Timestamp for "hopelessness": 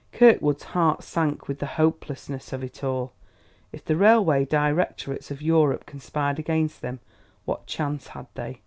1.77-2.51